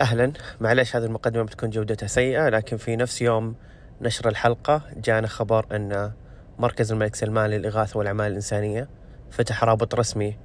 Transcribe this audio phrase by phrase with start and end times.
[0.00, 0.32] أهلا.
[0.60, 3.54] معلش هذه المقدمة بتكون جودتها سيئة لكن في نفس يوم
[4.00, 6.12] نشر الحلقة جانا خبر أن
[6.58, 8.88] مركز الملك سلمان للإغاثة والأعمال الإنسانية
[9.30, 10.36] فتح رابط رسمي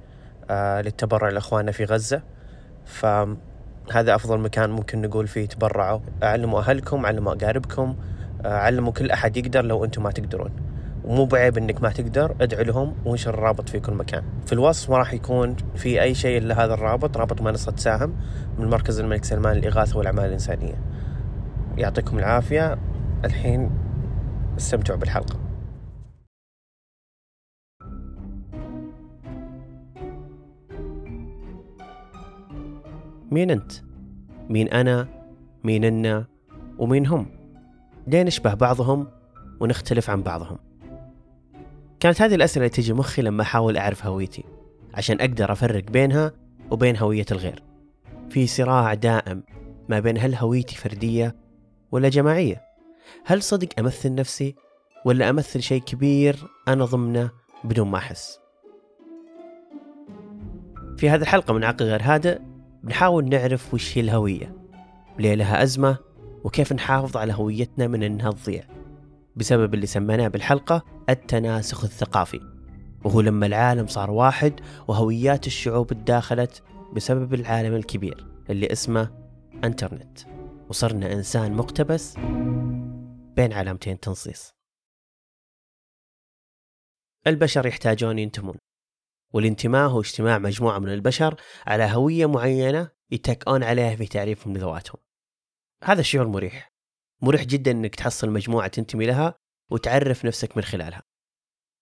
[0.50, 2.22] آه للتبرع لإخواننا في غزة.
[2.86, 6.00] فهذا أفضل مكان ممكن نقول فيه تبرعوا.
[6.22, 7.96] علموا أهلكم علموا أقاربكم
[8.44, 10.50] آه علموا كل أحد يقدر لو أنتم ما تقدرون.
[11.04, 14.98] ومو بعيب إنك ما تقدر ادعو لهم وانشر الرابط في كل مكان في الوصف ما
[14.98, 18.14] راح يكون في أي شيء إلا هذا الرابط رابط منصة ساهم
[18.58, 20.74] من مركز الملك سلمان للإغاثة والأعمال الإنسانية
[21.78, 22.78] يعطيكم العافية
[23.24, 23.70] الحين
[24.58, 25.40] استمتعوا بالحلقة
[33.30, 33.72] مين أنت؟
[34.48, 35.08] مين أنا؟
[35.64, 36.26] مين أنا؟
[36.78, 37.26] ومين هم؟
[38.06, 39.06] ليه نشبه بعضهم
[39.60, 40.58] ونختلف عن بعضهم؟
[42.04, 44.44] كانت هذه الأسئلة اللي تجي مخي لما أحاول أعرف هويتي
[44.94, 46.32] عشان أقدر أفرق بينها
[46.70, 47.62] وبين هوية الغير.
[48.30, 49.42] في صراع دائم
[49.88, 51.36] ما بين هل هويتي فردية
[51.92, 52.62] ولا جماعية؟
[53.24, 54.54] هل صدق أمثل نفسي
[55.04, 56.36] ولا أمثل شيء كبير
[56.68, 57.30] أنا ضمنه
[57.64, 58.38] بدون ما أحس؟
[60.96, 62.38] في هذه الحلقة من عقل غير هادئ
[62.82, 64.56] بنحاول نعرف وش هي الهوية.
[65.18, 65.96] ليه لها أزمة
[66.44, 68.64] وكيف نحافظ على هويتنا من أنها تضيع؟
[69.36, 72.40] بسبب اللي سميناه بالحلقة التناسخ الثقافي.
[73.04, 79.10] وهو لما العالم صار واحد وهويات الشعوب تداخلت بسبب العالم الكبير اللي اسمه
[79.64, 80.18] انترنت.
[80.68, 82.16] وصرنا إنسان مقتبس
[83.36, 84.54] بين علامتين تنصيص.
[87.26, 88.56] البشر يحتاجون ينتمون.
[89.32, 95.00] والانتماء هو اجتماع مجموعة من البشر على هوية معينة يتكئون عليها في تعريفهم لذواتهم.
[95.84, 96.73] هذا الشعور مريح.
[97.20, 99.34] مريح جدا إنك تحصل مجموعة تنتمي لها
[99.70, 101.02] وتعرف نفسك من خلالها.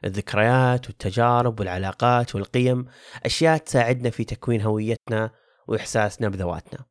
[0.05, 2.86] الذكريات والتجارب والعلاقات والقيم
[3.24, 5.30] أشياء تساعدنا في تكوين هويتنا
[5.69, 6.84] وإحساسنا بذواتنا.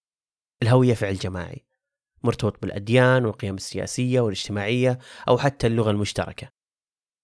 [0.64, 1.66] الهوية فعل جماعي
[2.24, 6.52] مرتبط بالأديان والقيم السياسية والاجتماعية أو حتى اللغة المشتركة.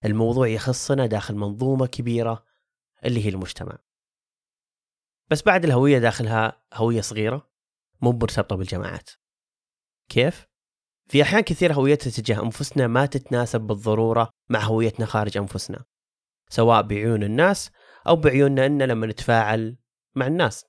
[0.04, 2.44] الموضوع يخصنا داخل منظومة كبيرة
[3.04, 3.78] اللي هي المجتمع.
[5.30, 7.50] بس بعد الهوية داخلها هوية صغيرة
[8.00, 9.10] مو مرتبطة بالجماعات.
[10.08, 10.46] كيف؟
[11.08, 15.84] في أحيان كثير هويتنا تجاه أنفسنا ما تتناسب بالضرورة مع هويتنا خارج أنفسنا
[16.48, 17.70] سواء بعيون الناس
[18.06, 19.76] أو بعيوننا إن لما نتفاعل
[20.14, 20.64] مع الناس.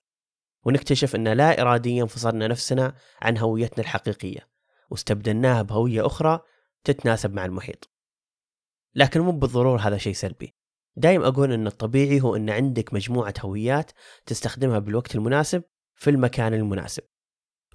[0.66, 4.50] ونكتشف أن لا إراديا فصلنا نفسنا عن هويتنا الحقيقية
[4.89, 6.39] واستبدلناها بهوية أخرى
[6.83, 7.89] تتناسب مع المحيط.
[8.95, 10.56] لكن مو بالضرورة هذا شيء سلبي.
[10.95, 13.91] دايم أقول أن الطبيعي هو أن عندك مجموعة هويات
[14.25, 15.63] تستخدمها بالوقت المناسب
[15.95, 17.03] في المكان المناسب.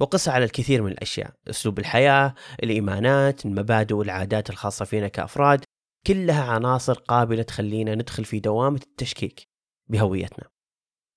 [0.01, 1.35] وقص على الكثير من الأشياء.
[1.51, 5.65] أسلوب الحياة الإيمانات المبادئ والعادات الخاصة فينا كأفراد
[6.07, 9.49] كلها عناصر قابلة تخلينا ندخل في دوامة التشكيك
[9.87, 10.49] بهويتنا.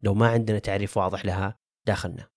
[0.03, 1.57] لو ما عندنا تعريف واضح لها
[1.87, 2.27] داخلنا.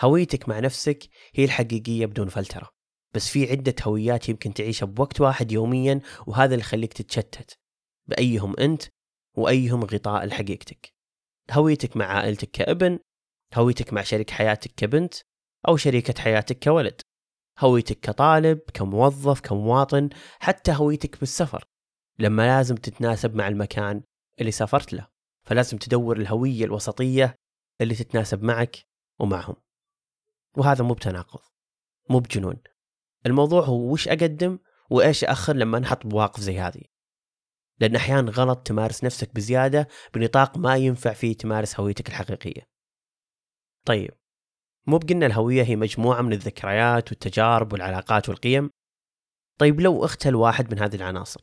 [0.00, 2.70] هويتك مع نفسك هي الحقيقية بدون فلترة.
[3.14, 7.58] بس في عدة هويات يمكن تعيشها بوقت واحد يوميا وهذا اللي يخليك تتشتت
[8.06, 8.82] بأيهم أنت
[9.36, 10.94] وأيهم غطاء لحقيقتك.
[11.50, 12.98] هويتك مع عائلتك كابن
[13.54, 15.14] هويتك مع شريك حياتك كبنت
[15.68, 17.00] أو شريكة حياتك كولد.
[17.58, 20.08] هويتك كطالب كموظف كمواطن
[20.40, 21.64] حتى هويتك بالسفر.
[22.18, 24.02] لما لازم تتناسب مع المكان
[24.40, 25.08] اللي سافرت له.
[25.44, 27.34] فلازم تدور الهوية الوسطية
[27.80, 28.76] اللي تتناسب معك
[29.18, 29.56] ومعهم.
[30.56, 31.40] وهذا مو بتناقض
[32.10, 32.56] مو بجنون.
[33.26, 34.58] الموضوع هو وش أقدم
[34.90, 36.82] وإيش أخر لما نحط بواقف زي هذه؟
[37.80, 42.73] لأن أحيانا غلط تمارس نفسك بزيادة بنطاق ما ينفع فيه تمارس هويتك الحقيقية.
[43.84, 44.10] طيب
[44.86, 48.70] مو بقلنا الهوية هي مجموعة من الذكريات والتجارب والعلاقات والقيم؟
[49.58, 51.40] طيب لو اختل واحد من هذه العناصر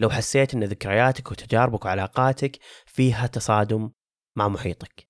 [0.00, 3.90] لو حسيت إن ذكرياتك وتجاربك وعلاقاتك فيها تصادم
[4.36, 5.08] مع محيطك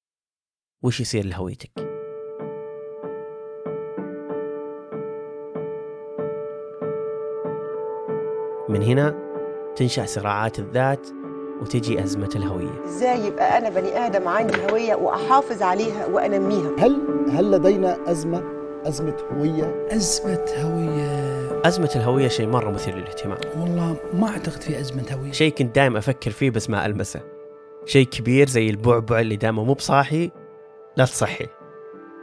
[0.83, 1.73] وش يصير لهويتك؟
[8.69, 9.29] من هنا
[9.77, 11.09] تنشأ صراعات الذات
[11.63, 12.85] وتجي أزمة الهوية.
[12.85, 18.43] إزاي يبقى أنا بني آدم عندي هوية وأحافظ عليها وأنميها؟ هل هل لدينا أزمة؟
[18.87, 21.63] أزمة هوية؟ أزمة هوية.
[21.65, 23.39] أزمة الهوية شيء مرة مثير للاهتمام.
[23.61, 25.33] والله ما أعتقد في أزمة هوية.
[25.33, 27.21] شيء كنت دائم أفكر فيه بس ما ألمسه.
[27.87, 30.31] شيء كبير زي البعبع اللي دائما مو بصاحي
[30.97, 31.47] لا تصحي.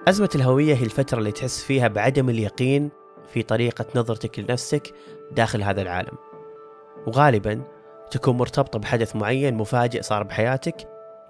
[0.08, 2.90] أزمة الهوية هي الفترة اللي تحس فيها بعدم اليقين
[3.34, 4.94] في طريقة نظرتك لنفسك
[5.32, 6.18] داخل هذا العالم.
[7.08, 7.62] وغالبا
[8.16, 10.76] تكون مرتبطة بحدث معين مفاجئ صار بحياتك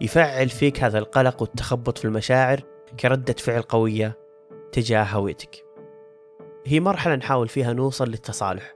[0.02, 2.60] يفعل فيك هذا القلق والتخبط في المشاعر
[3.00, 4.18] كردة فعل قوية
[4.72, 5.66] تجاه هويتك.
[6.66, 8.76] هي مرحلة نحاول فيها نوصل للتصالح.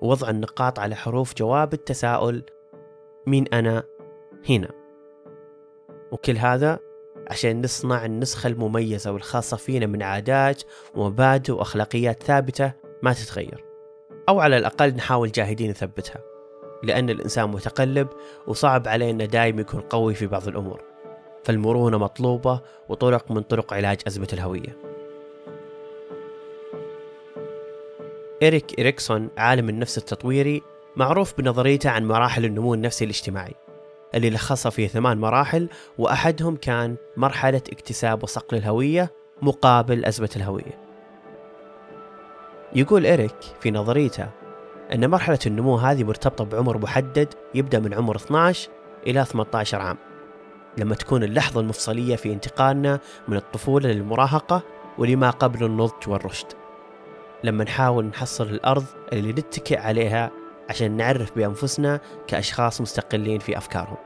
[0.00, 2.42] ووضع النقاط على حروف جواب التساؤل
[3.26, 3.82] مين أنا
[4.48, 4.70] هنا.
[6.12, 6.78] وكل هذا
[7.30, 10.62] عشان نصنع النسخة المميزة والخاصة فينا من عادات
[10.94, 12.72] ومبادئ وأخلاقيات ثابتة
[13.02, 13.64] ما تتغير.
[14.28, 16.29] أو على الأقل نحاول جاهدين نثبتها.
[16.82, 18.08] لأن الإنسان متقلب
[18.46, 20.80] وصعب عليه أنه دائما يكون قوي في بعض الأمور.
[21.44, 24.76] فالمرونة مطلوبة وطرق من طرق علاج أزمة الهوية.
[28.42, 30.62] إريك إريكسون عالم النفس التطويري
[30.96, 33.54] معروف بنظريته عن مراحل النمو النفسي الاجتماعي
[34.14, 35.68] اللي لخصها في ثمان مراحل
[35.98, 39.12] وأحدهم كان مرحلة اكتساب وصقل الهوية
[39.42, 40.78] مقابل أزمة الهوية.
[42.74, 44.28] يقول إريك في نظريته
[44.94, 48.70] أن مرحلة النمو هذه مرتبطة بعمر محدد يبدأ من عمر 12
[49.06, 49.96] إلى 18 عام
[50.78, 54.62] لما تكون اللحظة المفصلية في انتقالنا من الطفولة للمراهقة
[54.98, 56.46] ولما قبل النضج والرشد.
[57.44, 60.30] لما نحاول نحصل الأرض اللي نتكئ عليها
[60.70, 63.96] عشان نعرف بأنفسنا كأشخاص مستقلين في أفكارهم.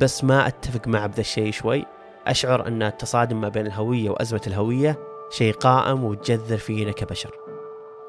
[0.00, 1.84] بس ما أتفق مع بذا الشيء شوي.
[2.26, 4.98] أشعر أن التصادم ما بين الهوية وأزمة الهوية
[5.30, 7.49] شيء قائم وتجذر فينا كبشر.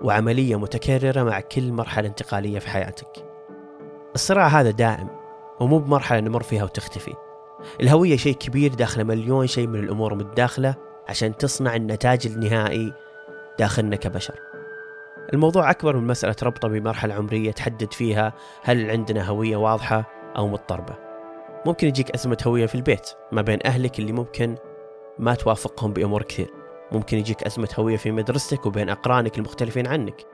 [0.03, 3.25] وعملية متكررة مع كل مرحلة انتقالية في حياتك.
[4.15, 5.07] الصراع هذا دائم
[5.59, 7.13] ومو بمرحلة نمر فيها وتختفي.
[7.81, 10.75] الهوية شيء كبير داخل مليون شيء من الأمور المتداخلة
[11.09, 12.93] عشان تصنع النتاج النهائي
[13.59, 14.39] داخلنا كبشر.
[15.33, 18.33] الموضوع أكبر من مسألة ربطة بمرحلة عمرية تحدد فيها
[18.63, 20.03] هل عندنا هوية واضحة
[20.37, 20.95] أو مضطربة.
[21.65, 24.55] ممكن يجيك أزمة هوية في البيت ما بين أهلك اللي ممكن
[25.19, 26.60] ما توافقهم بأمور كثير.
[26.91, 30.25] ممكن يجيك أزمة هوية في مدرستك وبين أقرانك المختلفين عنك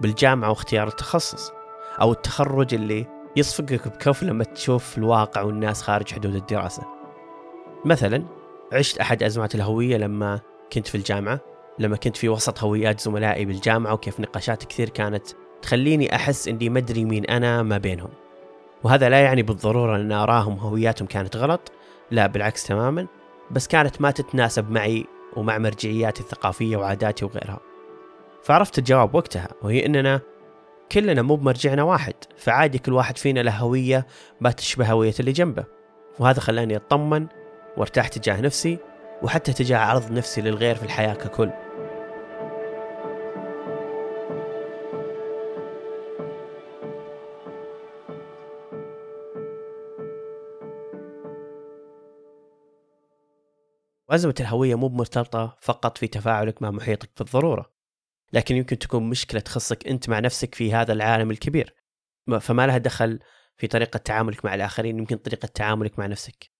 [0.00, 1.52] بالجامعة واختيار التخصص
[2.00, 3.06] أو التخرج اللي
[3.36, 6.82] يصفقك بكف لما تشوف الواقع والناس خارج حدود الدراسة.
[7.84, 8.24] مثلا
[8.72, 10.40] عشت أحد أزمات الهوية لما
[10.72, 11.40] كنت في الجامعة
[11.78, 15.26] لما كنت في وسط هويات زملائي بالجامعة وكيف نقاشات كثير كانت
[15.62, 18.10] تخليني أحس إني مدري مين أنا ما بينهم.
[18.82, 21.72] وهذا لا يعني بالضرورة أن آراهم هوياتهم كانت غلط
[22.10, 23.06] لا بالعكس تماما
[23.50, 27.60] بس كانت ما تتناسب معي ومع مرجعياتي الثقافية وعاداتي وغيرها.
[28.42, 30.20] فعرفت الجواب وقتها وهي أننا
[30.92, 34.06] كلنا مو بمرجعنا واحد فعادي كل واحد فينا له هوية
[34.40, 35.64] ما تشبه هوية اللي جنبه.
[36.18, 37.26] وهذا خلاني أطمن
[37.76, 38.78] وارتاح تجاه نفسي
[39.22, 41.50] وحتى تجاه عرض نفسي للغير في الحياة ككل.
[54.14, 57.74] وأزمة الهوية مو مرتبطة فقط في تفاعلك مع محيطك بالضرورة
[58.32, 61.74] لكن يمكن تكون مشكلة تخصك أنت مع نفسك في هذا العالم الكبير.
[62.40, 63.20] فما لها دخل
[63.56, 66.50] في طريقة تعاملك مع الآخرين يمكن طريقة تعاملك مع نفسك.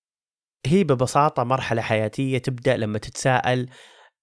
[0.67, 3.71] هي ببساطة مرحلة حياتية تبدأ لما تتساءل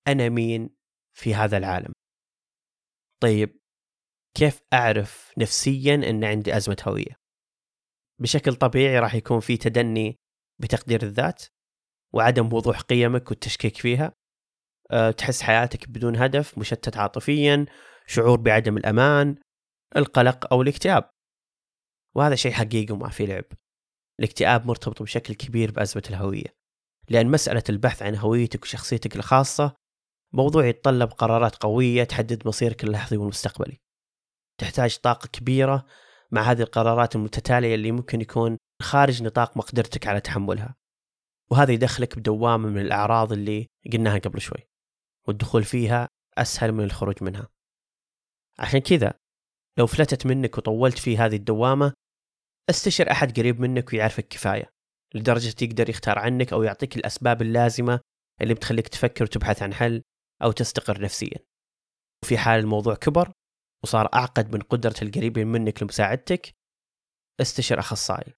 [0.07, 0.69] أنا مين
[1.18, 1.92] في هذا العالم.
[3.22, 3.60] طيب
[4.38, 7.16] كيف أعرف نفسيا أن عندي أزمة هوية؟
[8.22, 10.18] بشكل طبيعي راح يكون في تدني
[10.62, 11.45] بتقدير الذات
[12.13, 14.13] وعدم وضوح قيمك والتشكيك فيها.
[14.92, 17.66] أه، تحس حياتك بدون هدف مشتت عاطفيا
[18.08, 19.36] شعور بعدم الأمان
[19.98, 21.10] القلق أو الاكتئاب.
[22.16, 23.46] وهذا شيء حقيقي وما في لعب.
[24.19, 26.56] الاكتئاب مرتبط بشكل كبير بأزمة الهوية.
[27.10, 29.75] لأن مسألة البحث عن هويتك وشخصيتك الخاصة
[30.34, 33.78] موضوع يتطلب قرارات قوية تحدد مصيرك اللحظي والمستقبلي.
[34.60, 35.86] تحتاج طاقة كبيرة
[36.31, 40.75] مع هذه القرارات المتتالية اللي ممكن يكون خارج نطاق مقدرتك على تحملها.
[41.51, 44.68] وهذا يدخلك بدوامة من الأعراض اللي قلناها قبل شوي
[45.27, 46.07] والدخول فيها
[46.38, 47.48] أسهل من الخروج منها.
[48.60, 49.13] عشان كذا
[49.77, 51.93] لو فلتت منك وطولت في هذه الدوامة
[52.70, 54.70] استشر أحد قريب منك ويعرفك كفاية
[55.15, 58.00] لدرجة يقدر يختار عنك أو يعطيك الأسباب اللازمة
[58.41, 60.03] اللي بتخليك تفكر وتبحث عن حل
[60.43, 61.38] أو تستقر نفسيا.
[62.24, 63.31] وفي حال الموضوع كبر
[63.84, 66.51] وصار أعقد من قدرة القريبين منك لمساعدتك
[67.41, 68.34] استشر أخصائي.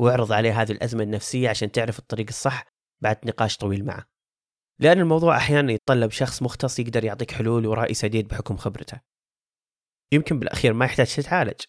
[0.00, 2.64] واعرض عليه هذه الأزمة النفسية عشان تعرف الطريق الصح
[3.02, 4.06] بعد نقاش طويل معه.
[4.78, 9.00] لأن الموضوع أحيانا يتطلب شخص مختص يقدر يعطيك حلول ورأي سديد بحكم خبرته.
[10.12, 11.60] يمكن بالأخير ما يحتاج تتعالج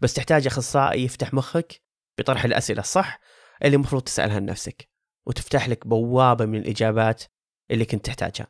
[0.00, 1.82] بس تحتاج أخصائي يفتح مخك
[2.18, 3.18] بطرح الأسئلة الصح
[3.64, 4.88] اللي المفروض تسألها لنفسك
[5.26, 7.24] وتفتح لك بوابة من الإجابات
[7.70, 8.46] اللي كنت تحتاجها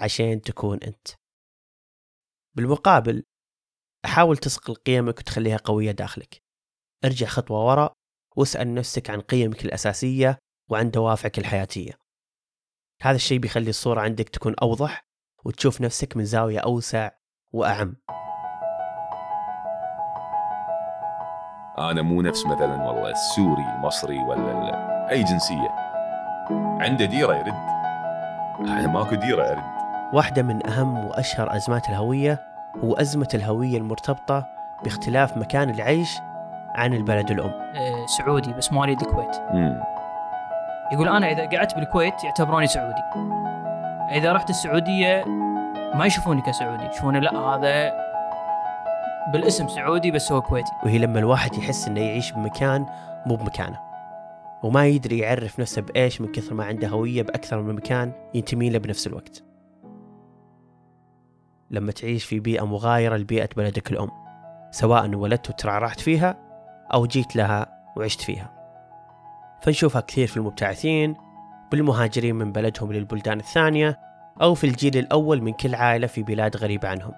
[0.00, 1.08] عشان تكون أنت.
[2.56, 3.24] بالمقابل
[4.06, 6.42] حاول تصقل قيمك وتخليها قوية داخلك.
[7.04, 8.03] ارجع خطوة وراء
[8.36, 10.38] واسأل نفسك عن قيمك الأساسية
[10.70, 11.92] وعن دوافعك الحياتية.
[13.02, 15.06] هذا الشيء بيخلي الصورة عندك تكون أوضح
[15.44, 17.10] وتشوف نفسك من زاوية أوسع
[17.52, 17.96] وأعم.
[21.78, 25.68] أنا مو نفس مثلا والله السوري المصري ولا أي جنسية.
[26.80, 27.54] عنده ديرة يرد.
[28.68, 29.64] أنا ماكو ديرة أرد.
[30.14, 32.40] واحدة من أهم وأشهر أزمات الهوية
[32.84, 34.46] هو أزمة الهوية المرتبطة
[34.84, 36.08] باختلاف مكان العيش
[36.74, 37.50] عن البلد الأم.
[37.50, 39.36] آه، سعودي بس مواليد الكويت.
[39.52, 39.80] مم.
[40.92, 43.02] يقول أنا إذا قعدت بالكويت يعتبروني سعودي.
[44.10, 45.24] إذا رحت السعودية
[45.94, 47.92] ما يشوفوني كسعودي يشوفوني لا هذا
[49.32, 50.72] بالاسم سعودي بس هو كويتي.
[50.84, 52.86] وهي لما الواحد يحس إنه يعيش بمكان
[53.26, 53.80] مو بمكانه.
[54.62, 58.78] وما يدري يعرف نفسه بإيش من كثر ما عنده هوية بأكثر من مكان ينتمي له
[58.78, 59.42] بنفس الوقت.
[61.70, 64.10] لما تعيش في بيئة مغايرة لبيئة بلدك الأم
[64.70, 66.43] سواء ولدت وترعرعت فيها
[66.92, 68.50] أو جيت لها وعشت فيها.
[69.62, 71.16] فنشوفها كثير في المبتعثين
[71.70, 73.98] بالمهاجرين من بلدهم للبلدان الثانية
[74.42, 77.12] أو في الجيل الأول من كل عائلة في بلاد غريبة عنهم.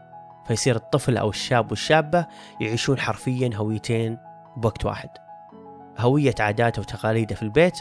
[0.46, 2.26] فيصير الطفل أو الشاب والشابة
[2.60, 4.18] يعيشون حرفيا هويتين
[4.56, 5.08] بوقت واحد.
[5.98, 7.78] هوية عاداته وتقاليده في البيت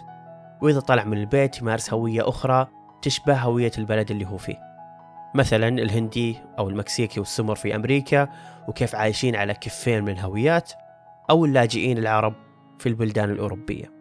[0.62, 2.68] وإذا طلع من البيت يمارس هوية أخرى
[3.02, 4.56] تشبه هوية البلد اللي هو فيه
[5.34, 8.28] مثلا الهندي أو المكسيكي والسمر في أمريكا
[8.68, 10.72] وكيف عايشين على كفين من الهويات
[11.30, 12.34] أو اللاجئين العرب
[12.80, 13.92] في البلدان الأوروبية.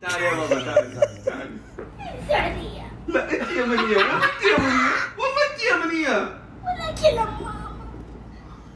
[0.00, 1.50] تعال يا بابا تعال تعال تعال
[2.28, 6.18] سعودية لا انت يمنية والله انت يمنية والله انت يمنية
[6.64, 7.54] ولكن ماما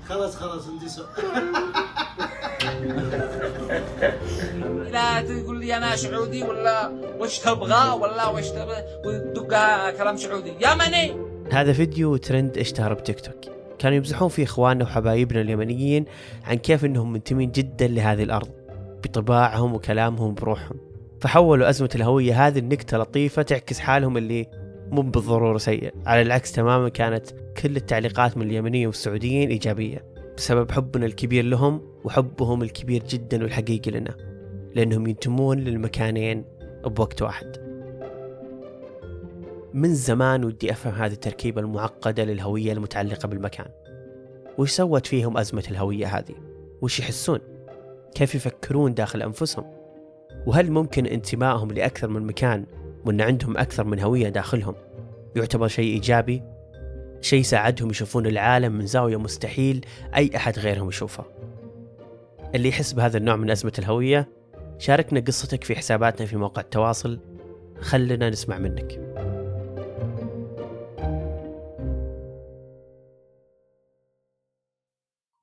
[0.08, 1.52] خلاص خلاص سؤال
[4.92, 6.88] لا تقول لي أنا سعودي ولا
[7.18, 10.50] وش تبغى ولا وش تبغى وتدقها كلام سعودي.
[10.50, 11.16] يمني
[11.52, 13.57] هذا فيديو ترند اشتهر بتيك توك.
[13.78, 16.04] كانوا يمزحون فيه إخواننا وحبايبنا اليمنيين
[16.44, 18.48] عن كيف إنهم منتمين جدا لهذه الأرض
[19.04, 20.76] بطباعهم وكلامهم بروحهم.
[21.20, 24.46] فحولوا أزمة الهوية هذه النكتة لطيفة تعكس حالهم اللي
[24.90, 27.26] مو بالضرورة سيء على العكس تماما كانت
[27.62, 30.04] كل التعليقات من اليمنيين والسعوديين إيجابية
[30.36, 34.14] بسبب حبنا الكبير لهم وحبهم الكبير جدا والحقيقي لنا
[34.74, 36.44] لأنهم ينتمون للمكانين
[36.84, 37.67] بوقت واحد.
[39.74, 43.66] من زمان ودي أفهم هذه التركيبة المعقدة للهوية المتعلقة بالمكان
[44.58, 46.34] وش سوت فيهم أزمة الهوية هذه؟
[46.82, 47.38] وش يحسون؟
[48.14, 49.64] كيف يفكرون داخل أنفسهم؟
[50.46, 52.66] وهل ممكن انتمائهم لأكثر من مكان
[53.06, 54.74] وأن عندهم أكثر من هوية داخلهم
[55.36, 56.42] يعتبر شيء إيجابي؟
[57.20, 61.24] شيء ساعدهم يشوفون العالم من زاوية مستحيل أي أحد غيرهم يشوفه
[62.54, 64.28] اللي يحس بهذا النوع من أزمة الهوية
[64.78, 67.20] شاركنا قصتك في حساباتنا في موقع التواصل
[67.80, 69.07] خلنا نسمع منك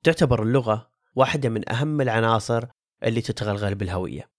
[0.06, 2.64] تعتبر اللغة واحدة من أهم العناصر
[3.02, 4.30] اللي تتغلغل بالهوية.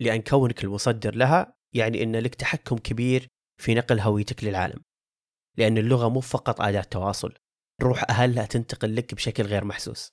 [0.00, 4.82] لأن كونك المصدر لها يعني أن لك تحكم كبير في نقل هويتك للعالم.
[5.56, 7.34] لأن اللغة مو فقط أداة تواصل
[7.82, 10.12] روح أهلها تنتقل لك بشكل غير محسوس.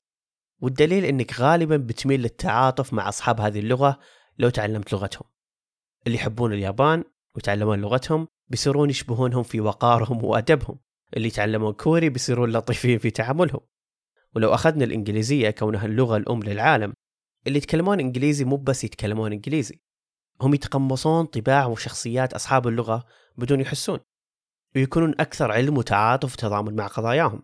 [0.61, 3.99] والدليل أنك غالبا بتميل للتعاطف مع أصحاب هذه اللغة
[4.37, 5.27] لو تعلمت لغتهم.
[6.07, 7.03] اللي يحبون اليابان
[7.35, 10.79] ويتعلمون لغتهم بيصيرون يشبهونهم في وقارهم وأدبهم.
[11.17, 13.72] اللي يتعلمون كوري بيصيرون لطيفين في تعاملهم.
[14.35, 16.93] ولو أخذنا الإنجليزية كونها اللغة الأم للعالم
[17.47, 19.79] اللي يتكلمون إنجليزي مو بس يتكلمون إنجليزي
[20.41, 23.05] هم يتقمصون طباع وشخصيات أصحاب اللغة
[23.37, 23.99] بدون يحسون
[24.75, 27.43] ويكونون أكثر علم وتعاطف وتضامن مع قضاياهم.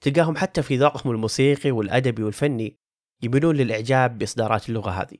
[0.00, 2.78] تلقاهم حتى في ذوقهم الموسيقي والأدبي والفني
[3.22, 5.16] يميلون للإعجاب بإصدارات اللغة هذه.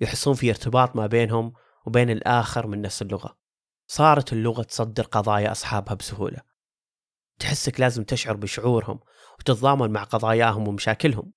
[0.00, 1.52] يحسون في ارتباط ما بينهم
[1.86, 3.38] وبين الآخر من نفس اللغة.
[3.86, 6.49] صارت اللغة تصدر قضايا أصحابها بسهولة.
[7.40, 9.00] تحسك لازم تشعر بشعورهم
[9.38, 11.32] وتتضامن مع قضاياهم ومشاكلهم.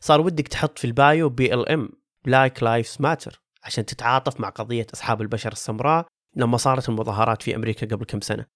[0.00, 1.88] صار ودك تحط في ال bio BLM
[2.24, 6.06] Black Lives Matter عشان تتعاطف مع قضية أصحاب البشرة السمراء
[6.36, 8.46] لما صارت المظاهرات في أمريكا قبل كم سنة.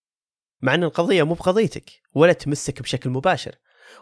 [0.62, 3.54] مع أن القضية مو بقضيتك ولا تمسك بشكل مباشر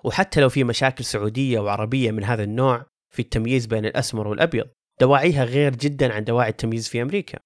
[0.05, 4.67] وحتى لو في مشاكل سعودية وعربية من هذا النوع في التمييز بين الأسمر والأبيض
[5.01, 7.39] دواعيها غير جدا عن دواعي التمييز في أمريكا.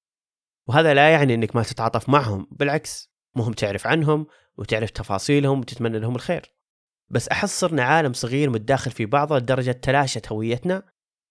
[0.66, 4.26] وهذا لا يعني أنك ما تتعاطف معهم بالعكس مهم تعرف عنهم
[4.58, 6.54] وتعرف تفاصيلهم وتتمنى لهم الخير.
[7.10, 10.82] بس أحس صرنا عالم صغير متداخل في بعضه لدرجة تلاشت هويتنا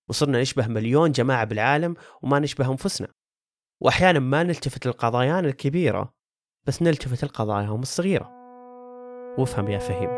[0.10, 3.08] وصرنا نشبه مليون جماعة بالعالم وما نشبه أنفسنا.
[3.82, 6.14] وأحيانا ما نلتفت للقضايانا الكبيرة
[6.68, 8.32] بس نلتفت لقضاياهم الصغيرة.
[9.38, 10.10] وافهم يا فهيم.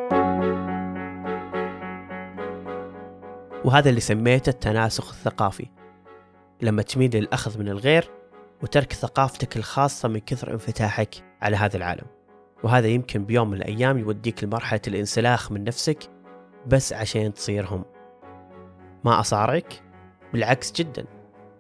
[3.66, 5.68] وهذا اللي سميته التناسخ الثقافي.
[6.62, 8.12] لما تميل للأخذ من الغير
[8.64, 12.19] وترك ثقافتك الخاصة من كثر انفتاحك على هذا العالم.
[12.64, 16.10] وهذا يمكن بيوم من الأيام يوديك لمرحلة الانسلاخ من نفسك
[16.68, 17.86] بس عشان تصيرهم.
[19.04, 19.84] ما أصارعك؟
[20.34, 21.06] بالعكس جدا.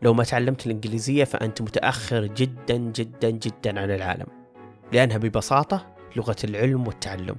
[0.02, 4.28] لو ما تعلمت الإنجليزية فأنت متأخر جدا جدا جدا عن العالم
[4.94, 7.36] لأنها ببساطة لغة العلم والتعلم.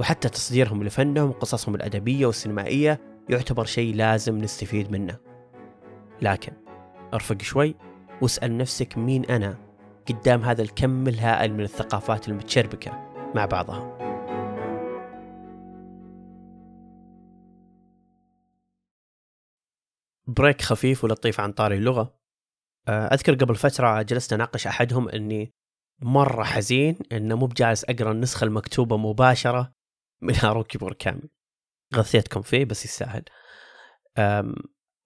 [0.00, 5.16] وحتى تصديرهم لفنهم وقصصهم الأدبية والسينمائية يعتبر شيء لازم نستفيد منه.
[6.22, 6.52] لكن
[7.14, 7.74] أرفق شوي
[8.22, 9.71] واسأل نفسك مين أنا؟
[10.08, 12.90] قدام هذا الكم الهائل من الثقافات المتشربكة
[13.34, 13.98] مع بعضها.
[20.26, 22.18] break خفيف ولطيف عن طاري اللغة.
[22.88, 25.54] آه، أذكر قبل فترة جلست أناقش أحدهم أني
[26.00, 29.72] مرة حزين أنه مو بجالس أقرأ النسخة المكتوبة مباشرة
[30.22, 31.30] من هاروكي موركامي
[31.94, 33.24] غثيتكم فيه بس يستاهل.
[34.18, 34.54] أم،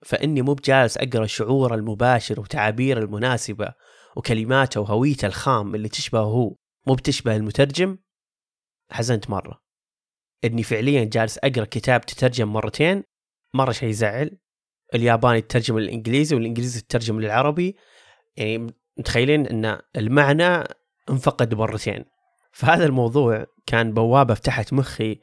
[0.02, 3.74] فإني مو بجالس أقرأ شعوره المباشر وتعابيره المناسبة
[4.16, 6.54] وكلماته وهويته الخام اللي تشبهه هو
[6.86, 7.98] مو بتشبه المترجم؟
[8.90, 9.62] حزنت مرة.
[10.44, 13.02] إني فعليا جالس أقرأ كتاب تترجم مرتين
[13.54, 14.38] مرة شيء يزعل.
[14.94, 17.76] الياباني تترجم للإنجليزي والإنجليزي تترجم للعربي.
[18.36, 18.66] يعني
[18.98, 20.64] متخيلين أن المعنى
[21.10, 22.04] انفقد مرتين.
[22.52, 25.20] فهذا الموضوع كان بوابة فتحت مخي.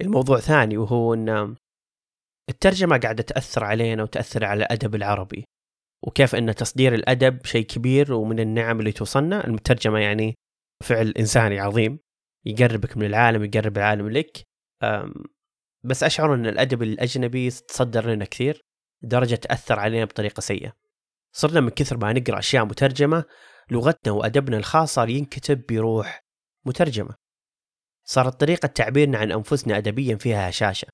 [0.00, 1.56] الموضوع ثاني وهو أن
[2.48, 5.44] الترجمة قاعدة تأثر علينا وتأثر على الأدب العربي.
[6.06, 9.46] وكيف أن تصدير الأدب شيء كبير ومن النعم اللي توصلنا.
[9.46, 10.34] المترجمة يعني
[10.84, 11.98] فعل إنساني عظيم
[12.44, 14.42] يقربك من العالم يقرب العالم لك.
[15.84, 18.60] بس أشعر أن الأدب الأجنبي تصدر لنا كثير
[19.02, 20.72] لدرجة تأثر علينا بطريقة سيئة.
[21.32, 23.24] صرنا من كثر ما نقرأ أشياء مترجمة
[23.70, 26.20] لغتنا وأدبنا الخاص صار ينكتب بروح
[26.66, 27.14] مترجمة.
[28.06, 30.88] صارت طريقة تعبيرنا عن أنفسنا أدبيا فيها هشاشة.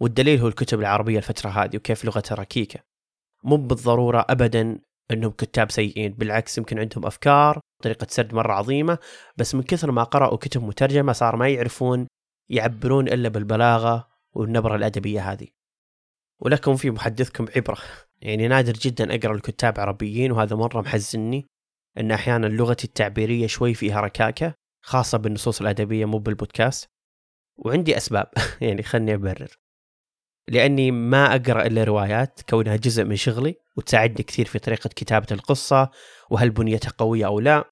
[0.00, 2.80] والدليل هو الكتب العربية الفترة هذه وكيف لغتها ركيكة.
[3.44, 4.78] مو بالضرورة أبدا
[5.10, 8.98] أنهم كتاب سيئين بالعكس يمكن عندهم أفكار طريقة سرد مرة عظيمة
[9.36, 12.06] بس من كثر ما قرأوا كتب مترجمة صار ما يعرفون
[12.50, 15.46] يعبرون إلا بالبلاغة والنبرة الأدبية هذه.
[16.40, 17.78] ولكم في محدثكم عبرة.
[18.22, 21.46] يعني نادر جدا أقرأ الكتاب عربيين وهذا مرة محزني
[21.98, 24.54] أن أحيانا لغتي التعبيرية شوي فيها ركاكة
[24.84, 26.88] خاصة بالنصوص الأدبية مو بالبودكاست.
[27.56, 28.26] وعندي أسباب.
[28.60, 29.58] يعني خلني أبرر.
[30.48, 35.90] لأني ما أقرأ إلا روايات كونها جزء من شغلي وتساعدني كثير في طريقة كتابة القصة
[36.30, 37.70] وهل بنيتها قوية أو لا.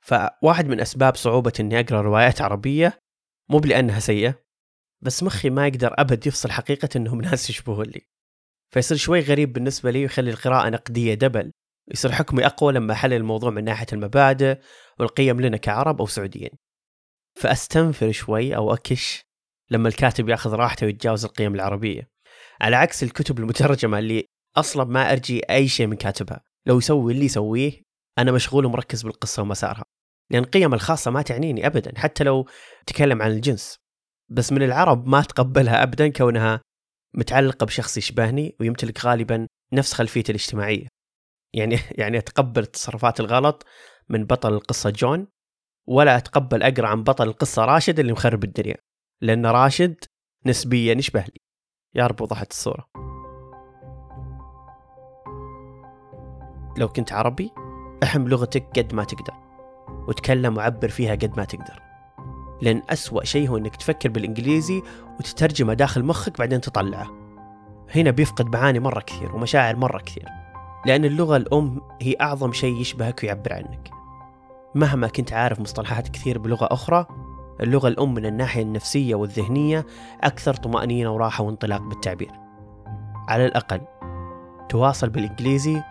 [0.00, 2.98] فواحد من أسباب صعوبة أني أقرأ روايات عربية
[3.48, 4.46] مو لأنها سيئة
[5.00, 8.00] بس مخي ما يقدر أبد يفصل حقيقة أنهم ناس يشبهون لي.
[8.72, 11.52] فيصير شوي غريب بالنسبة لي ويخلي القراءة نقدية دبل.
[11.92, 14.58] يصير حكمي أقوى لما أحلل الموضوع من ناحية المبادئ
[14.98, 16.50] والقيم لنا كعرب أو سعوديين.
[17.40, 19.26] فأستنفر شوي أو أكش
[19.70, 22.08] لما الكاتب ياخذ راحته ويتجاوز القيم العربية.
[22.60, 24.24] على عكس الكتب المترجمة اللي
[24.56, 26.40] أصلا ما أرجي أي شيء من كاتبها.
[26.66, 27.82] لو يسوي اللي يسويه
[28.18, 29.84] أنا مشغول ومركز بالقصة ومسارها.
[30.30, 32.48] لأن القيم الخاصة ما تعنيني أبدا حتى لو
[32.86, 33.76] تكلم عن الجنس.
[34.30, 36.60] بس من العرب ما أتقبلها أبدا كونها
[37.14, 40.88] متعلقة بشخص يشبهني ويمتلك غالبا نفس خلفيتي الاجتماعية.
[41.54, 43.66] يعني يعني أتقبل التصرفات الغلط
[44.08, 45.26] من بطل القصة جون
[45.88, 48.76] ولا أتقبل أقرأ عن بطل القصة راشد اللي مخرب الدنيا.
[49.22, 50.04] لأن راشد
[50.46, 51.40] نسبيا يشبه لي.
[51.94, 52.86] يا رب وضحت الصورة.
[56.78, 57.52] لو كنت عربي
[58.02, 59.34] أحم لغتك قد ما تقدر
[60.08, 61.82] وتكلم وعبر فيها قد ما تقدر.
[62.62, 64.82] لأن أسوأ شيء هو أنك تفكر بالإنجليزي
[65.18, 67.10] وتترجمه داخل مخك بعدين تطلعه.
[67.94, 70.28] هنا بيفقد معاني مرة كثير ومشاعر مرة كثير
[70.86, 73.90] لأن اللغة الأم هي أعظم شيء يشبهك ويعبر عنك.
[74.74, 77.06] مهما كنت عارف مصطلحات كثير بلغة أخرى
[77.60, 79.86] اللغة الأم من الناحية النفسية والذهنية
[80.20, 82.32] أكثر طمأنينة وراحة وانطلاق بالتعبير.
[83.28, 83.80] على الأقل
[84.68, 85.82] تواصل بالإنجليزي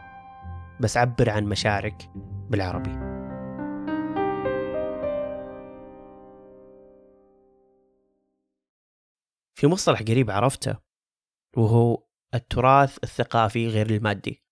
[0.79, 2.09] بس عبر عن مشاعرك
[2.49, 3.15] بالعربي.
[9.57, 10.77] في مصطلح قريب عرفته
[11.57, 14.43] وهو التراث الثقافي غير المادي.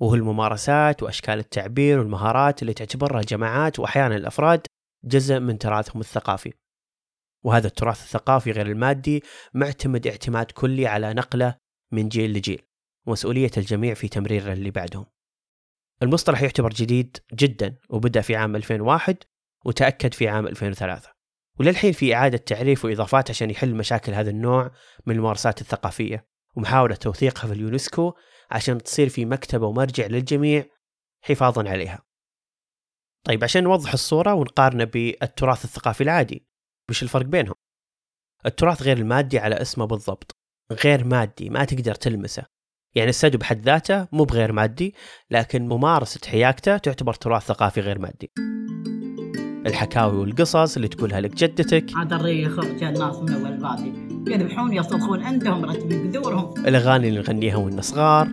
[0.00, 4.66] وهو الممارسات وأشكال التعبير والمهارات اللي تعتبرها الجماعات وأحيانا الأفراد
[5.04, 6.52] جزء من تراثهم الثقافي.
[7.42, 9.22] وهذا التراث الثقافي غير المادي
[9.54, 11.56] معتمد اعتماد كلي على نقله
[11.92, 12.62] من جيل لجيل
[13.06, 15.06] ومسؤولية الجميع في تمريره اللي بعدهم.
[16.02, 19.16] المصطلح يعتبر جديد جدا وبدأ في عام 2001
[19.64, 21.10] وتأكد في عام 2003
[21.58, 24.70] وللحين في إعادة تعريف وإضافات عشان يحل مشاكل هذا النوع
[25.06, 28.12] من الممارسات الثقافية ومحاولة توثيقها في اليونسكو
[28.50, 30.64] عشان تصير في مكتبة ومرجع للجميع
[31.22, 32.09] حفاظا عليها.
[33.26, 36.46] طيب عشان نوضح الصورة ونقارنه بالتراث الثقافي العادي
[36.90, 37.54] وش الفرق بينهم.
[38.46, 40.36] التراث غير المادي على اسمه بالضبط.
[40.84, 42.42] غير مادي ما تقدر تلمسه.
[42.94, 44.94] يعني السد بحد ذاته مو بغير مادي
[45.30, 48.30] لكن ممارسة حياكته تعتبر تراث ثقافي غير مادي.
[49.66, 51.96] الحكاوي والقصص اللي تقولها لك جدتك.
[51.96, 53.92] هذا الريخ جاء الناس من أول البادي
[54.32, 56.66] يذبحون يصرخون عندهم مرتبين بذورهم.
[56.66, 58.28] الأغاني اللي نغنيها وإحنا صغار.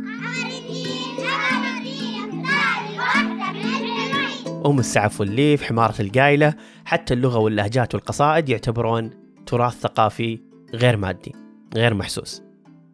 [4.65, 6.54] أم السعف والليف حمارة القايلة
[6.86, 9.10] حتى اللغة واللهجات والقصائد يعتبرون
[9.46, 10.39] تراث ثقافي
[10.74, 11.36] غير مادي
[11.76, 12.41] غير محسوس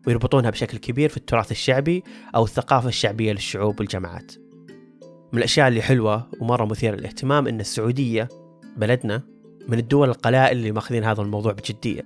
[0.07, 2.03] ويربطونها بشكل كبير في التراث الشعبي
[2.35, 4.31] أو الثقافة الشعبية للشعوب والجماعات.
[5.31, 8.29] من الأشياء اللي حلوة ومرة مثيرة للاهتمام أن السعودية
[8.77, 9.21] بلدنا
[9.67, 12.01] من الدول القلائل اللي ماخذين هذا الموضوع بجدية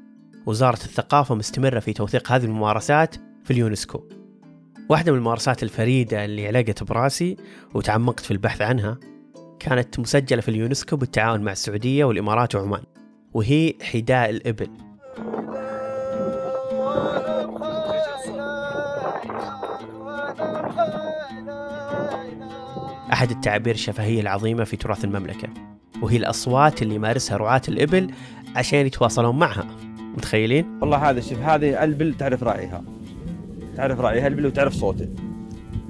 [0.45, 4.03] وزارة الثقافة مستمرة في توثيق هذه الممارسات في اليونسكو.
[4.89, 7.37] واحدة من الممارسات الفريدة اللي علقت براسي
[7.73, 8.97] وتعمقت في البحث عنها
[9.59, 12.83] كانت مسجلة في اليونسكو بالتعاون مع السعودية والإمارات وعمان
[13.33, 14.69] وهي حداء الإبل.
[23.13, 25.49] أحد التعابير الشفهية العظيمة في تراث المملكة
[26.01, 28.11] وهي الأصوات اللي يمارسها رعاة الإبل
[28.55, 29.67] عشان يتواصلون معها.
[30.17, 32.83] متخيلين؟ والله هذا شوف هذه البل تعرف راعيها
[33.75, 35.09] تعرف راعيها البل وتعرف صوته.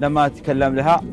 [0.00, 1.04] لما تكلم لها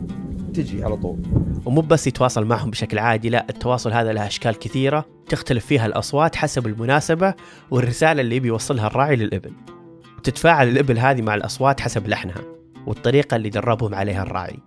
[0.53, 1.17] تجي على طول.
[1.65, 6.35] ومو بس يتواصل معهم بشكل عادي لا التواصل هذا له أشكال كثيرة تختلف فيها الأصوات
[6.35, 7.33] حسب المناسبة
[7.71, 9.53] والرسالة اللي يبي يوصلها الراعي للإبل
[10.17, 12.41] وتتفاعل الإبل هذه مع الأصوات حسب لحنها
[12.87, 14.59] والطريقة اللي دربهم عليها الراعي.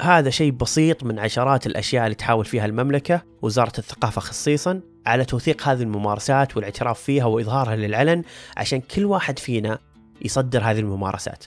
[0.00, 5.68] هذا شيء بسيط من عشرات الأشياء اللي تحاول فيها المملكة وزارة الثقافة خصيصا على توثيق
[5.68, 8.22] هذه الممارسات والاعتراف فيها وإظهارها للعلن
[8.56, 9.78] عشان كل واحد فينا
[10.22, 11.44] يصدر هذه الممارسات.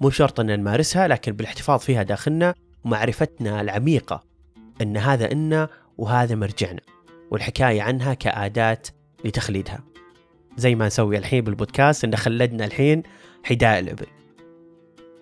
[0.00, 4.24] مو شرط أن نمارسها لكن بالاحتفاظ فيها داخلنا ومعرفتنا العميقة
[4.82, 6.80] أن هذا إنا وهذا مرجعنا
[7.30, 8.82] والحكاية عنها كأداة
[9.24, 9.80] لتخليدها.
[10.56, 13.02] زي ما نسوي الحين بالبودكاست إن خلدنا الحين
[13.44, 14.06] حداء الإبل.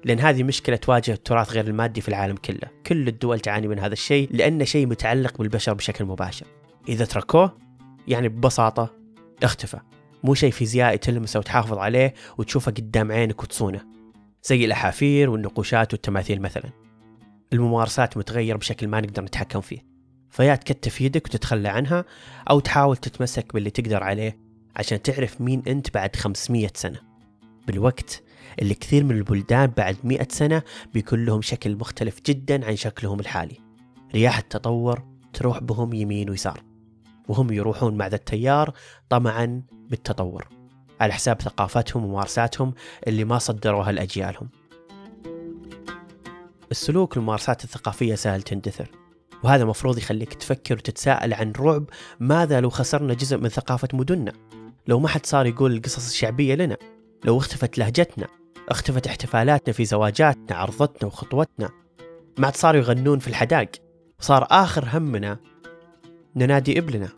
[0.05, 2.71] لأن هذه مشكلة تواجه التراث غير المادي في العالم كله.
[2.87, 6.47] كل الدول تعاني من هذا الشيء لأنه شيء متعلق بالبشر بشكل مباشر.
[6.89, 7.59] إذا تركوه
[8.09, 8.91] يعني ببساطة
[9.43, 9.79] اختفى.
[10.25, 13.96] مو شيء فيزيائي تلمسه وتحافظ عليه وتشوفه قدام عينك وتصونه.
[14.47, 16.71] زي الأحافير والنقوشات والتماثيل مثلا.
[17.53, 19.87] الممارسات متغيرة بشكل ما نقدر نتحكم فيه.
[20.31, 22.05] فيا تكتف يدك وتتخلى عنها
[22.51, 24.39] أو تحاول تتمسك باللي تقدر عليه
[24.77, 27.01] عشان تعرف مين أنت بعد 500 سنة.
[27.67, 28.23] بالوقت
[28.63, 30.63] اللي كثير من البلدان بعد 100 سنة
[30.95, 33.57] بيكون لهم شكل مختلف جدا عن شكلهم الحالي.
[34.15, 36.63] رياح التطور تروح بهم يمين ويسار
[37.29, 38.73] وهم يروحون مع ذا التيار
[39.09, 40.56] طمعا بالتطور.
[41.01, 42.75] على حساب ثقافتهم وممارساتهم
[43.07, 44.49] اللي ما صدروها لأجيالهم.
[46.71, 48.91] السلوك والممارسات الثقافية سهل تندثر
[49.43, 51.85] وهذا مفروض يخليك تفكر وتتساءل عن رعب
[52.21, 54.33] ماذا لو خسرنا جزء من ثقافة مدننا؟
[54.87, 56.77] لو ما حد صار يقول القصص الشعبية لنا
[57.25, 58.27] لو اختفت لهجتنا
[58.69, 61.71] اختفت احتفالاتنا في زواجاتنا عرضتنا وخطوتنا.
[62.39, 63.69] ما عاد صاروا يغنون في الحداق
[64.21, 65.39] صار آخر همنا
[66.37, 67.09] ننادي إبلنا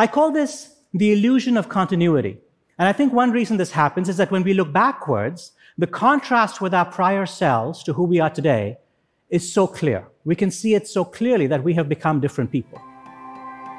[0.00, 2.38] I call this the illusion of continuity.
[2.78, 6.60] And I think one reason this happens is that when we look backwards, the contrast
[6.60, 8.76] with our prior selves to who we are today
[9.30, 10.06] is so clear.
[10.24, 12.78] We can see it so clearly that we have become different people.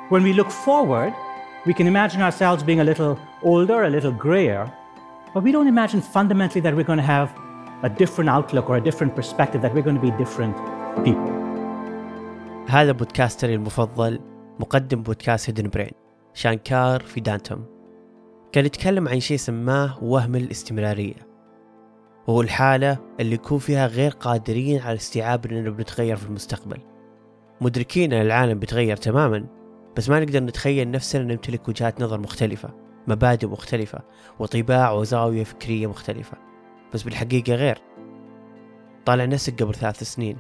[0.10, 1.14] When we look forward,
[1.68, 4.72] we can imagine ourselves being a little older, a little grayer,
[5.34, 7.30] but we don't imagine fundamentally that we're going to have
[7.84, 10.56] a different outlook or a different perspective, that we're going to be different
[11.04, 11.34] people.
[12.68, 14.20] هذا بودكاستري المفضل
[14.60, 16.01] مقدم بودكاست هيدن برين
[16.35, 17.65] شانكار في دانتوم.
[18.53, 21.33] كان يتكلم عن شيء سماه وهم الاستمرارية.
[22.27, 26.79] وهو الحالة اللي يكون فيها غير قادرين على استيعاب أننا بنتغير في المستقبل.
[27.61, 29.47] مدركين أن العالم بيتغير تماما
[29.97, 32.71] بس ما نقدر نتخيل نفسنا نمتلك وجهات نظر مختلفة
[33.07, 33.99] مبادئ مختلفة
[34.39, 36.37] وطباع وزاوية فكرية مختلفة.
[36.95, 37.79] بس بالحقيقة غير.
[39.07, 40.39] طالع نفسك قبل ثلاث سنين.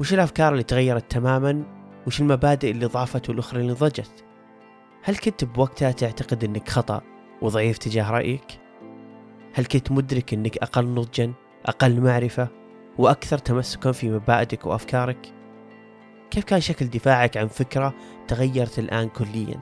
[0.00, 1.64] وش الأفكار اللي تغيرت تماما؟
[2.06, 4.25] وش المبادئ اللي ضعفت والأخرى اللي نضجت
[5.06, 7.02] هل كنت بوقتها تعتقد أنك خطأ
[7.42, 8.60] وضعيف تجاه رأيك؟
[9.54, 11.32] هل كنت مدرك أنك أقل نضجا
[11.66, 12.48] أقل معرفة
[12.98, 15.34] وأكثر تمسكا في مبادئك وأفكارك؟
[16.30, 17.94] كيف كان شكل دفاعك عن فكرة
[18.28, 19.60] تغيرت الآن كليا؟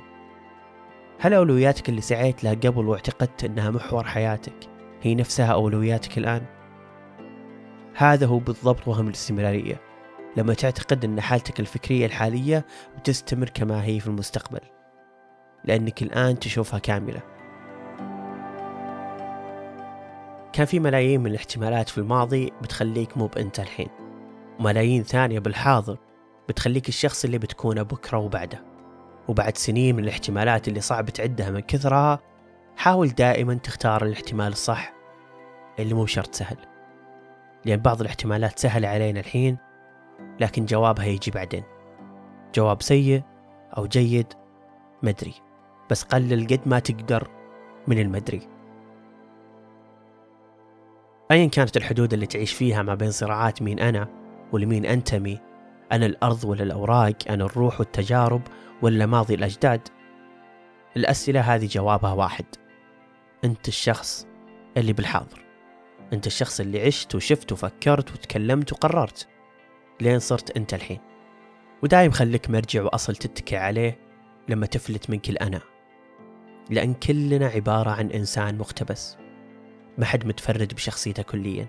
[1.21, 4.69] هل أولوياتك اللي سعيت لها قبل واعتقدت أنها محور حياتك
[5.03, 6.43] هي نفسها أولوياتك الآن؟
[7.95, 9.81] هذا هو بالضبط وهم الاستمرارية
[10.37, 12.67] لما تعتقد أن حالتك الفكرية الحالية
[12.99, 14.74] بتستمر كما هي في المستقبل
[15.65, 17.23] لأنك الآن تشوفها كاملة.
[20.53, 23.89] كان في ملايين من الاحتمالات في الماضي بتخليك مو بأنت الحين.
[24.61, 25.99] وملايين ثانية بالحاضر
[26.49, 28.65] بتخليك الشخص اللي بتكونه بكرة وبعده.
[29.29, 32.21] وبعد سنين من الاحتمالات اللي صعب تعدها من كثرها
[32.77, 34.93] حاول دائما تختار الاحتمال الصح
[35.79, 36.57] اللي مو شرط سهل.
[37.65, 39.59] لأن بعض الاحتمالات سهلة علينا الحين
[40.41, 41.63] لكن جوابها يجي بعدين.
[42.55, 43.23] جواب سيء
[43.77, 44.27] أو جيد
[45.03, 45.35] مدري
[45.91, 47.29] بس قلل قد ما تقدر
[47.87, 48.49] من المدري.
[51.31, 54.09] أيا كانت الحدود اللي تعيش فيها ما بين صراعات مين أنا
[54.53, 55.41] ولمين أنتمي
[55.93, 58.43] أنا الأرض ولا الأوراق أنا الروح والتجارب
[58.83, 59.89] ولا ماضي الأجداد؟
[60.97, 62.45] الأسئلة هذه جوابها واحد.
[63.45, 64.27] أنت الشخص
[64.77, 65.45] اللي بالحاضر.
[66.13, 69.29] أنت الشخص اللي عشت وشفت وفكرت وتكلمت وقررت
[70.01, 71.01] لين صرت أنت الحين.
[71.83, 73.99] ودايم خليك مرجع وأصل تتكي عليه
[74.49, 75.74] لما تفلت منك الأنا.
[76.71, 79.17] لأن كلنا عبارة عن إنسان مقتبس.
[79.99, 81.67] ما حد متفرد بشخصيته كليا.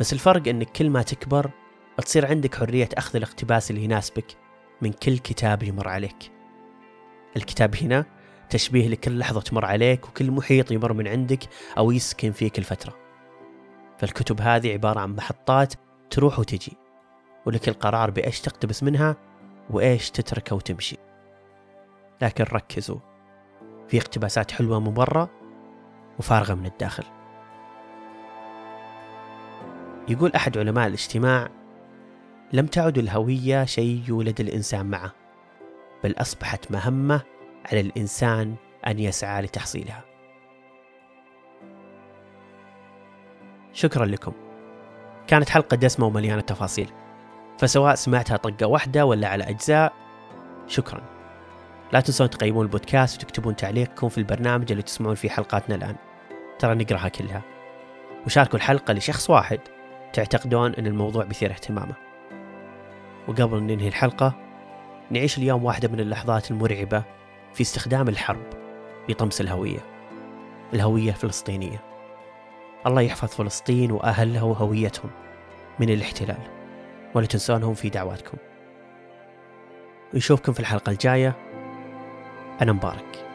[0.00, 1.50] بس الفرق أنك كل ما تكبر
[2.04, 4.26] تصير عندك حرية أخذ الاقتباس اللي يناسبك
[4.82, 6.32] من كل كتاب يمر عليك.
[7.36, 8.04] الكتاب هنا
[8.50, 11.40] تشبيه لكل لحظة تمر عليك وكل محيط يمر من عندك
[11.78, 12.96] أو يسكن فيك الفترة.
[13.98, 15.74] فالكتب هذه عبارة عن محطات
[16.10, 16.76] تروح وتجي
[17.46, 19.16] ولك القرار بإيش تقتبس منها
[19.70, 20.96] وإيش تتركه وتمشي.
[22.22, 23.15] لكن ركزوا.
[23.88, 25.28] في اقتباسات حلوة من برا
[26.18, 27.04] وفارغة من الداخل.
[30.08, 31.48] يقول أحد علماء الاجتماع
[32.52, 35.12] لم تعد الهوية شيء يولد الإنسان معه
[36.04, 37.22] بل أصبحت مهمة
[37.72, 38.54] على الإنسان
[38.86, 40.04] أن يسعى لتحصيلها.
[43.72, 44.32] شكرا لكم.
[45.26, 46.92] كانت حلقة دسمة ومليانة تفاصيل.
[47.58, 49.92] فسواء سمعتها طقة واحدة ولا على أجزاء
[50.66, 51.15] شكرا.
[51.92, 55.96] لا تنسون تقيمون البودكاست وتكتبون تعليقكم في البرنامج اللي تسمعون فيه حلقاتنا الآن.
[56.58, 57.42] ترى نقراها كلها.
[58.26, 59.60] وشاركوا الحلقة لشخص واحد
[60.12, 61.94] تعتقدون أن الموضوع بيثير اهتمامه.
[63.28, 64.34] وقبل أن ننهي الحلقة
[65.10, 67.02] نعيش اليوم واحدة من اللحظات المرعبة
[67.54, 68.42] في استخدام الحرب
[69.08, 69.78] لطمس الهوية
[70.74, 71.80] الهوية الفلسطينية.
[72.86, 75.10] الله يحفظ فلسطين وأهلها وهويتهم
[75.80, 76.38] من الاحتلال.
[77.14, 78.38] ولا تنسونهم في دعواتكم.
[80.14, 81.45] نشوفكم في الحلقة الجاية.
[82.62, 83.25] أنا مبارك.